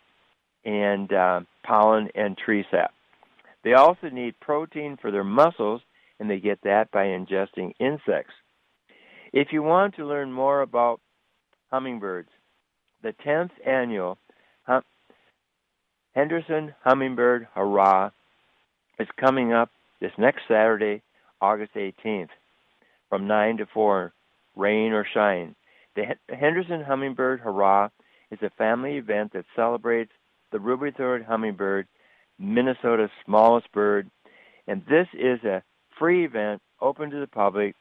and 0.64 1.12
uh, 1.12 1.40
pollen 1.62 2.08
and 2.14 2.38
tree 2.38 2.64
sap. 2.70 2.94
They 3.64 3.74
also 3.74 4.08
need 4.08 4.40
protein 4.40 4.96
for 4.96 5.10
their 5.10 5.24
muscles, 5.24 5.82
and 6.20 6.30
they 6.30 6.38
get 6.38 6.60
that 6.62 6.90
by 6.90 7.06
ingesting 7.06 7.72
insects. 7.78 8.34
If 9.32 9.48
you 9.52 9.62
want 9.62 9.96
to 9.96 10.06
learn 10.06 10.32
more 10.32 10.60
about 10.62 11.00
hummingbirds. 11.74 12.28
The 13.02 13.12
10th 13.26 13.50
annual 13.66 14.16
hum- 14.62 14.84
Henderson 16.14 16.72
Hummingbird 16.84 17.48
Hurrah 17.52 18.10
is 19.00 19.08
coming 19.18 19.52
up 19.52 19.70
this 20.00 20.12
next 20.16 20.42
Saturday, 20.46 21.02
August 21.40 21.72
18th, 21.74 22.28
from 23.08 23.26
9 23.26 23.56
to 23.56 23.66
4, 23.74 24.12
rain 24.54 24.92
or 24.92 25.04
shine. 25.12 25.56
The 25.96 26.14
Henderson 26.32 26.84
Hummingbird 26.84 27.40
Hurrah 27.40 27.88
is 28.30 28.38
a 28.42 28.50
family 28.50 28.98
event 28.98 29.32
that 29.32 29.46
celebrates 29.56 30.12
the 30.52 30.60
ruby-throated 30.60 31.26
hummingbird, 31.26 31.88
Minnesota's 32.38 33.10
smallest 33.24 33.70
bird, 33.72 34.08
and 34.68 34.82
this 34.88 35.08
is 35.12 35.42
a 35.42 35.64
free 35.98 36.24
event 36.24 36.60
open 36.80 37.10
to 37.10 37.20
the 37.20 37.26
public 37.26 37.74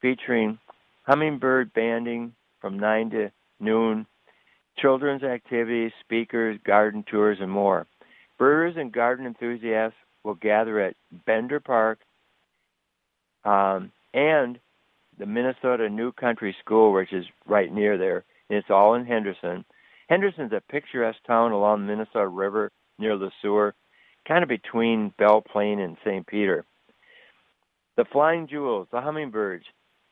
featuring 0.00 0.58
hummingbird 1.04 1.72
banding, 1.72 2.34
from 2.60 2.78
9 2.78 3.10
to 3.10 3.32
noon, 3.60 4.06
children's 4.78 5.22
activities, 5.22 5.92
speakers, 6.00 6.58
garden 6.64 7.04
tours, 7.08 7.38
and 7.40 7.50
more. 7.50 7.86
Birders 8.38 8.74
and 8.76 8.92
garden 8.92 9.26
enthusiasts 9.26 9.96
will 10.24 10.34
gather 10.34 10.80
at 10.80 10.96
Bender 11.26 11.60
Park 11.60 11.98
um, 13.44 13.90
and 14.14 14.58
the 15.18 15.26
Minnesota 15.26 15.88
New 15.88 16.12
Country 16.12 16.54
School, 16.64 16.92
which 16.92 17.12
is 17.12 17.24
right 17.46 17.72
near 17.72 17.98
there. 17.98 18.24
And 18.48 18.58
it's 18.58 18.70
all 18.70 18.94
in 18.94 19.04
Henderson. 19.04 19.64
Henderson's 20.08 20.52
a 20.52 20.62
picturesque 20.70 21.22
town 21.26 21.52
along 21.52 21.80
the 21.80 21.86
Minnesota 21.86 22.28
River 22.28 22.70
near 22.98 23.16
Le 23.16 23.30
Sueur, 23.40 23.74
kind 24.26 24.42
of 24.42 24.48
between 24.48 25.12
Belle 25.18 25.42
Plaine 25.42 25.80
and 25.80 25.96
St. 26.04 26.26
Peter. 26.26 26.64
The 27.96 28.04
flying 28.10 28.46
jewels, 28.48 28.88
the 28.90 29.00
hummingbirds, 29.00 29.64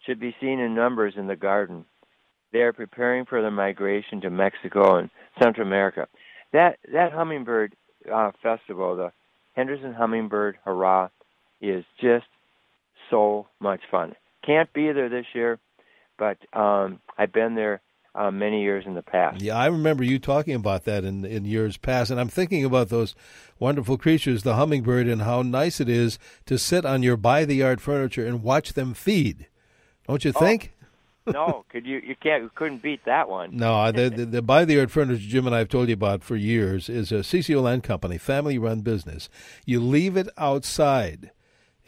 should 0.06 0.20
be 0.20 0.34
seen 0.40 0.60
in 0.60 0.74
numbers 0.74 1.14
in 1.16 1.26
the 1.26 1.36
garden. 1.36 1.84
They 2.52 2.60
are 2.60 2.72
preparing 2.72 3.26
for 3.26 3.40
their 3.40 3.50
migration 3.50 4.20
to 4.22 4.30
Mexico 4.30 4.96
and 4.96 5.10
Central 5.40 5.66
America. 5.66 6.08
that 6.52 6.78
that 6.92 7.12
hummingbird 7.12 7.74
uh, 8.12 8.32
festival, 8.42 8.96
the 8.96 9.12
Henderson 9.54 9.92
Hummingbird 9.94 10.58
Hurrah, 10.64 11.08
is 11.60 11.84
just 12.00 12.26
so 13.10 13.46
much 13.60 13.80
fun. 13.90 14.14
Can't 14.44 14.72
be 14.72 14.90
there 14.92 15.08
this 15.08 15.26
year, 15.34 15.58
but 16.18 16.38
um, 16.52 17.00
I've 17.18 17.32
been 17.32 17.54
there 17.54 17.80
uh, 18.14 18.30
many 18.30 18.62
years 18.62 18.84
in 18.86 18.94
the 18.94 19.02
past. 19.02 19.40
Yeah, 19.40 19.56
I 19.56 19.66
remember 19.66 20.02
you 20.04 20.18
talking 20.18 20.54
about 20.54 20.84
that 20.84 21.04
in 21.04 21.24
in 21.24 21.44
years 21.44 21.76
past, 21.76 22.10
and 22.10 22.18
I'm 22.20 22.28
thinking 22.28 22.64
about 22.64 22.88
those 22.88 23.14
wonderful 23.58 23.98
creatures, 23.98 24.42
the 24.42 24.56
hummingbird, 24.56 25.06
and 25.06 25.22
how 25.22 25.42
nice 25.42 25.80
it 25.80 25.88
is 25.88 26.18
to 26.46 26.58
sit 26.58 26.84
on 26.84 27.02
your 27.02 27.16
by 27.16 27.44
the 27.44 27.54
yard 27.56 27.80
furniture 27.80 28.26
and 28.26 28.42
watch 28.42 28.72
them 28.72 28.94
feed. 28.94 29.46
Don't 30.08 30.24
you 30.24 30.32
Oh, 30.34 30.40
think? 30.40 30.72
no, 31.26 31.64
could 31.68 31.86
you 31.86 31.98
you 32.04 32.16
can't 32.16 32.42
you 32.42 32.50
couldn't 32.54 32.82
beat 32.82 33.04
that 33.04 33.28
one. 33.28 33.56
No, 33.56 33.92
the, 33.92 34.08
the, 34.10 34.26
the 34.26 34.42
by 34.42 34.64
the 34.64 34.74
yard 34.74 34.90
furniture 34.90 35.20
Jim 35.20 35.46
and 35.46 35.54
I 35.54 35.58
have 35.58 35.68
told 35.68 35.88
you 35.88 35.94
about 35.94 36.24
for 36.24 36.34
years 36.36 36.88
is 36.88 37.12
a 37.12 37.16
CCO 37.16 37.62
Land 37.62 37.82
Company, 37.84 38.18
family 38.18 38.58
run 38.58 38.80
business. 38.80 39.28
You 39.66 39.80
leave 39.80 40.16
it 40.16 40.28
outside, 40.36 41.30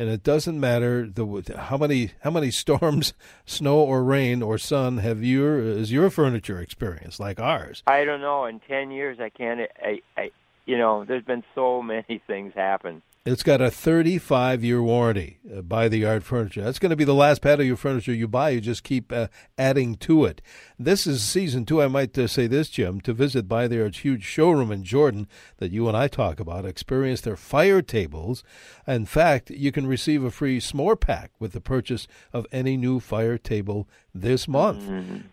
and 0.02 0.10
it 0.10 0.24
doesn't 0.24 0.58
matter 0.58 1.06
the 1.06 1.54
how 1.56 1.76
many 1.76 2.10
how 2.22 2.30
many 2.30 2.50
storms, 2.62 3.14
snow 3.46 3.78
or 3.78 4.02
rain 4.02 4.42
or 4.42 4.58
sun 4.58 4.98
have 4.98 5.22
your 5.22 5.60
is 5.60 5.92
your 5.92 6.10
furniture 6.10 6.60
experience 6.60 7.20
like 7.20 7.38
ours. 7.38 7.84
I 7.86 8.04
don't 8.04 8.20
know. 8.20 8.46
In 8.46 8.58
ten 8.60 8.90
years, 8.90 9.18
I 9.20 9.28
can't. 9.28 9.60
I, 9.80 10.00
I 10.16 10.32
you 10.66 10.76
know, 10.76 11.04
there's 11.04 11.24
been 11.24 11.44
so 11.54 11.82
many 11.94 12.20
things 12.26 12.52
happen. 12.54 13.02
It's 13.24 13.44
got 13.44 13.60
a 13.60 13.70
35 13.70 14.64
year 14.64 14.82
warranty 14.82 15.38
uh, 15.56 15.62
by 15.62 15.86
the 15.86 15.98
yard 15.98 16.24
furniture. 16.24 16.60
That's 16.62 16.80
going 16.80 16.90
to 16.90 16.96
be 16.96 17.04
the 17.04 17.14
last 17.14 17.40
patio 17.40 17.64
your 17.64 17.76
furniture 17.76 18.12
you 18.12 18.26
buy. 18.26 18.50
You 18.50 18.60
just 18.60 18.82
keep 18.82 19.12
uh, 19.12 19.28
adding 19.56 19.94
to 19.98 20.24
it. 20.24 20.42
This 20.76 21.06
is 21.06 21.22
season 21.22 21.64
two. 21.64 21.80
I 21.80 21.86
might 21.86 22.18
uh, 22.18 22.26
say 22.26 22.48
this, 22.48 22.68
Jim, 22.68 23.00
to 23.02 23.12
visit 23.12 23.46
by 23.46 23.68
the 23.68 23.76
yard's 23.76 23.98
huge 23.98 24.24
showroom 24.24 24.72
in 24.72 24.82
Jordan 24.82 25.28
that 25.58 25.70
you 25.70 25.86
and 25.86 25.96
I 25.96 26.08
talk 26.08 26.40
about. 26.40 26.66
Experience 26.66 27.20
their 27.20 27.36
fire 27.36 27.80
tables. 27.80 28.42
In 28.88 29.06
fact, 29.06 29.50
you 29.50 29.70
can 29.70 29.86
receive 29.86 30.24
a 30.24 30.32
free 30.32 30.58
s'more 30.58 30.98
pack 30.98 31.30
with 31.38 31.52
the 31.52 31.60
purchase 31.60 32.08
of 32.32 32.48
any 32.50 32.76
new 32.76 32.98
fire 32.98 33.38
table 33.38 33.88
this 34.12 34.48
month. 34.48 34.82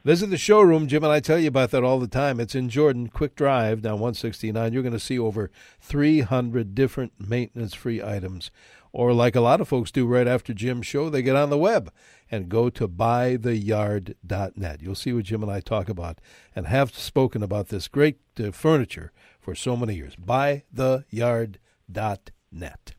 Visit 0.06 0.30
the 0.30 0.38
showroom. 0.38 0.88
Jim 0.88 1.04
and 1.04 1.12
I 1.12 1.20
tell 1.22 1.40
you 1.40 1.48
about 1.48 1.72
that 1.72 1.84
all 1.84 2.00
the 2.00 2.08
time. 2.08 2.40
It's 2.40 2.56
in 2.56 2.70
Jordan, 2.70 3.08
quick 3.08 3.36
drive 3.36 3.82
down 3.82 3.94
169. 3.94 4.74
You're 4.74 4.84
going 4.84 4.94
to 4.94 5.00
see 5.00 5.18
over 5.18 5.50
300 5.82 6.76
different 6.76 7.14
maintenance 7.20 7.74
free 7.80 8.04
items. 8.04 8.52
Or, 8.92 9.14
like 9.14 9.36
a 9.36 9.42
lot 9.42 9.62
of 9.62 9.68
folks 9.68 9.92
do 9.92 10.08
right 10.08 10.28
after 10.28 10.52
Jim's 10.54 10.88
show, 10.88 11.10
they 11.10 11.22
get 11.22 11.36
on 11.36 11.52
the 11.52 11.58
web 11.58 11.92
and 12.32 12.50
go 12.50 12.72
to 12.72 12.88
buytheyard.net. 12.88 14.82
You'll 14.82 14.96
see 14.96 15.14
what 15.14 15.26
Jim 15.26 15.44
and 15.44 15.52
I 15.52 15.60
talk 15.60 15.90
about 15.90 16.20
and 16.56 16.66
have 16.68 16.96
spoken 16.96 17.44
about 17.44 17.68
this 17.70 17.88
great 17.88 18.18
uh, 18.40 18.50
furniture 18.52 19.12
for 19.40 19.54
so 19.54 19.76
many 19.76 19.94
years. 19.96 20.16
Buytheyard.net. 20.16 22.92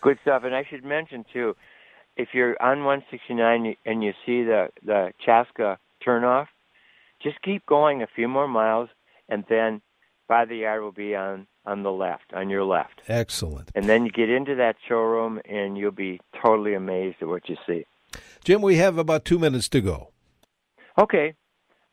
Good 0.00 0.18
stuff. 0.22 0.44
And 0.44 0.54
I 0.54 0.64
should 0.68 0.84
mention 0.84 1.24
too, 1.32 1.56
if 2.16 2.28
you're 2.34 2.60
on 2.62 2.84
169 2.84 3.76
and 3.84 4.04
you 4.04 4.12
see 4.26 4.42
the 4.42 4.68
the 4.84 5.12
Chaska 5.24 5.78
turnoff, 6.06 6.48
just 7.22 7.40
keep 7.42 7.64
going 7.66 8.02
a 8.02 8.06
few 8.14 8.28
more 8.28 8.48
miles, 8.48 8.88
and 9.28 9.44
then 9.48 9.80
by 10.28 10.44
the 10.44 10.56
yard 10.56 10.82
will 10.82 10.92
be 10.92 11.14
on 11.14 11.46
on 11.64 11.82
the 11.82 11.92
left, 11.92 12.32
on 12.34 12.50
your 12.50 12.64
left. 12.64 13.02
Excellent. 13.08 13.70
And 13.74 13.88
then 13.88 14.04
you 14.04 14.10
get 14.10 14.28
into 14.28 14.54
that 14.56 14.76
showroom, 14.88 15.40
and 15.48 15.78
you'll 15.78 15.90
be 15.90 16.20
totally 16.42 16.74
amazed 16.74 17.16
at 17.20 17.28
what 17.28 17.48
you 17.48 17.56
see. 17.66 17.84
Jim, 18.44 18.62
we 18.62 18.76
have 18.76 18.98
about 18.98 19.24
two 19.24 19.38
minutes 19.38 19.68
to 19.70 19.80
go. 19.80 20.10
Okay. 20.98 21.34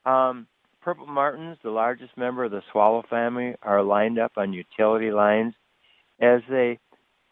Um, 0.06 0.48
purple 0.82 1.06
martins, 1.06 1.58
the 1.64 1.70
largest 1.70 2.18
member 2.18 2.46
of 2.46 2.52
the 2.52 2.64
swallow 2.72 3.04
family, 3.10 3.56
are 3.62 3.84
lined 3.84 4.18
up 4.18 4.34
on 4.38 4.54
utility 4.54 5.12
lines 5.12 5.54
as 6.20 6.42
they, 6.50 6.80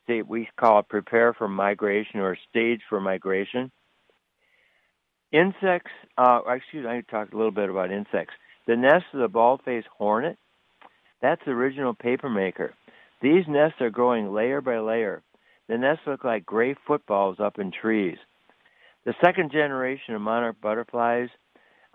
they 0.08 0.22
we 0.22 0.48
call 0.60 0.80
it 0.80 0.90
prepare 0.90 1.34
for 1.34 1.48
migration 1.48 2.20
or 2.20 2.38
stage 2.50 2.82
for 2.88 3.02
migration. 3.02 3.72
Insects, 5.32 5.92
uh, 6.18 6.40
excuse 6.48 6.86
me, 6.86 6.92
I 6.92 7.02
talked 7.02 7.34
a 7.34 7.38
little 7.38 7.52
bit 7.52 7.70
about 7.70 7.92
insects. 7.92 8.34
The 8.66 8.78
nest 8.78 9.06
of 9.14 9.20
the 9.20 9.28
bald-faced 9.28 9.88
hornet, 9.98 10.38
that's 11.22 11.42
the 11.46 11.52
original 11.52 11.94
paper 11.94 12.30
maker. 12.30 12.74
These 13.22 13.46
nests 13.48 13.82
are 13.82 13.90
growing 13.90 14.34
layer 14.34 14.62
by 14.62 14.80
layer. 14.80 15.24
The 15.68 15.78
nests 15.78 16.04
look 16.06 16.24
like 16.24 16.46
gray 16.46 16.76
footballs 16.86 17.40
up 17.40 17.60
in 17.60 17.72
trees. 17.72 18.18
The 19.06 19.16
second 19.24 19.52
generation 19.52 20.16
of 20.16 20.22
monarch 20.22 20.58
butterflies, 20.62 21.30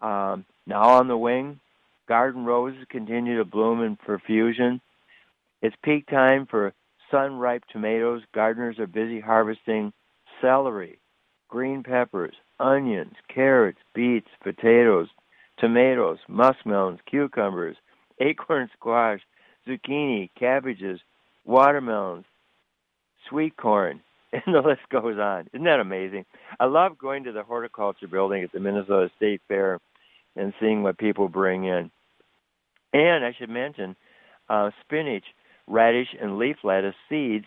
um, 0.01 0.45
now 0.67 0.83
on 0.83 1.09
the 1.09 1.17
wing, 1.17 1.61
garden 2.09 2.45
roses 2.45 2.85
continue 2.91 3.39
to 3.39 3.45
bloom 3.45 3.83
in 3.83 3.97
profusion. 3.97 4.81
It's 5.61 5.77
peak 5.85 6.07
time 6.07 6.47
for 6.51 6.75
sun 7.11 7.39
ripe 7.39 7.65
tomatoes. 7.71 8.23
Gardeners 8.35 8.79
are 8.79 8.87
busy 8.87 9.21
harvesting 9.21 9.93
celery, 10.41 10.99
green 11.49 11.83
peppers, 11.83 12.35
onions, 12.59 13.15
carrots, 13.33 13.79
beets, 13.95 14.29
potatoes, 14.43 15.09
tomatoes, 15.59 16.19
muskmelons, 16.29 16.99
cucumbers, 17.09 17.77
acorn 18.21 18.69
squash, 18.75 19.21
zucchini, 19.67 20.31
cabbages, 20.39 21.01
watermelons, 21.45 22.25
sweet 23.29 23.57
corn, 23.57 24.01
and 24.33 24.55
the 24.55 24.61
list 24.61 24.83
goes 24.91 25.19
on. 25.19 25.49
Isn't 25.53 25.65
that 25.65 25.81
amazing? 25.81 26.25
I 26.59 26.67
love 26.67 26.99
going 26.99 27.25
to 27.25 27.33
the 27.33 27.43
horticulture 27.43 28.09
building 28.09 28.43
at 28.43 28.53
the 28.53 28.61
Minnesota 28.61 29.11
State 29.17 29.43
Fair 29.49 29.79
and 30.37 30.55
seeing 30.61 30.83
what 30.83 30.99
people 30.99 31.29
bring 31.29 31.65
in. 31.65 31.91
And 32.93 33.25
I 33.25 33.35
should 33.39 33.51
mention, 33.51 33.97
uh, 34.49 34.71
spinach, 34.85 35.25
radish, 35.67 36.09
and 36.21 36.39
leaf 36.39 36.57
lettuce 36.63 36.95
seeds 37.09 37.47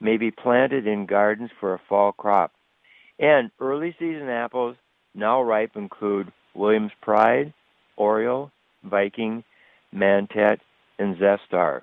may 0.00 0.16
be 0.16 0.30
planted 0.30 0.86
in 0.86 1.06
gardens 1.06 1.50
for 1.60 1.74
a 1.74 1.80
fall 1.88 2.12
crop. 2.12 2.52
And 3.18 3.50
early 3.60 3.94
season 3.98 4.28
apples 4.28 4.76
now 5.14 5.42
ripe 5.42 5.72
include 5.76 6.32
Williams 6.54 6.92
Pride, 7.02 7.52
Oriole, 7.96 8.50
Viking, 8.84 9.44
Mantet, 9.94 10.58
and 10.98 11.16
Zestar. 11.16 11.82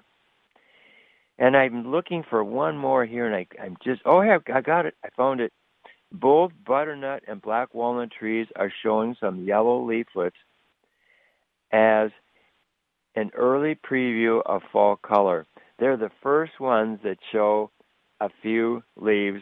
And 1.40 1.56
I'm 1.56 1.92
looking 1.92 2.24
for 2.30 2.44
one 2.44 2.78
more 2.78 3.06
here, 3.06 3.26
and 3.28 3.36
I, 3.36 3.48
I'm 3.62 3.78
just 3.84 4.02
oh, 4.06 4.22
yeah, 4.22 4.40
I 4.54 4.62
got 4.62 4.86
it. 4.86 4.96
I 5.04 5.10
found 5.16 5.40
it. 5.40 5.54
Both 6.12 6.52
butternut 6.66 7.24
and 7.28 7.42
black 7.42 7.74
walnut 7.74 8.12
trees 8.18 8.48
are 8.56 8.72
showing 8.82 9.16
some 9.20 9.44
yellow 9.44 9.86
leaflets 9.86 10.38
as 11.72 12.12
an 13.16 13.32
early 13.36 13.76
preview 13.76 14.42
of 14.46 14.62
fall 14.72 14.96
color. 14.96 15.46
They're 15.80 15.98
the 15.98 16.12
first 16.24 16.60
ones 16.60 17.00
that 17.04 17.18
show 17.32 17.72
a 18.22 18.30
few 18.42 18.84
leaves 18.96 19.42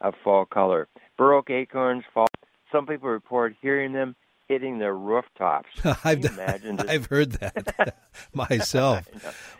of 0.00 0.14
fall 0.24 0.46
color. 0.46 0.88
Oak 1.18 1.50
acorns 1.50 2.04
fall. 2.12 2.26
Some 2.72 2.86
people 2.86 3.08
report 3.08 3.54
hearing 3.60 3.92
them 3.92 4.16
hitting 4.48 4.78
their 4.78 4.94
rooftops. 4.94 5.68
I've, 6.04 6.22
you 6.24 6.30
imagine 6.30 6.76
this? 6.76 6.86
I've 6.88 7.06
heard 7.06 7.32
that 7.32 7.96
myself. 8.34 9.06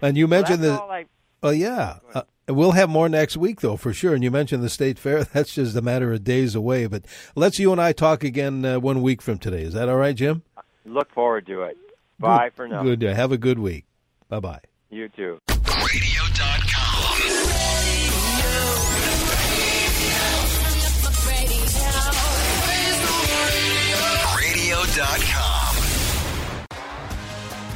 And 0.02 0.16
you 0.16 0.26
mentioned 0.26 0.62
that's 0.62 0.76
that. 0.76 0.82
all 0.82 0.90
I- 0.90 1.06
Oh 1.42 1.50
yeah, 1.50 1.98
uh, 2.14 2.22
we'll 2.48 2.72
have 2.72 2.88
more 2.88 3.10
next 3.10 3.36
week 3.36 3.60
though 3.60 3.76
for 3.76 3.92
sure. 3.92 4.14
And 4.14 4.24
you 4.24 4.30
mentioned 4.30 4.64
the 4.64 4.70
state 4.70 4.98
fair; 4.98 5.22
that's 5.22 5.54
just 5.54 5.76
a 5.76 5.82
matter 5.82 6.10
of 6.12 6.24
days 6.24 6.54
away. 6.54 6.86
But 6.86 7.04
let's 7.36 7.58
you 7.58 7.72
and 7.72 7.80
I 7.80 7.92
talk 7.92 8.24
again 8.24 8.64
uh, 8.64 8.80
one 8.80 9.02
week 9.02 9.20
from 9.20 9.38
today. 9.38 9.60
Is 9.62 9.74
that 9.74 9.88
all 9.90 9.96
right, 9.98 10.16
Jim? 10.16 10.42
look 10.86 11.12
forward 11.12 11.46
to 11.48 11.62
it. 11.62 11.76
Bye 12.18 12.50
for 12.56 12.66
now. 12.66 12.82
Good. 12.82 13.02
Have 13.02 13.32
a 13.32 13.38
good 13.38 13.58
week. 13.58 13.84
Bye 14.30 14.40
bye. 14.40 14.60
You 14.90 15.08
too. 15.10 15.38
Radio.com. 15.58 17.65